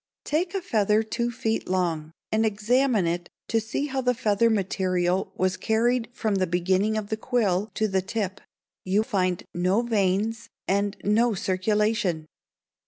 [0.23, 5.31] Take a feather two feet long, and examine it to see how the feather material
[5.37, 8.41] was carried from the beginning of the quill to the tip.
[8.83, 12.25] You find no veins and no circulation.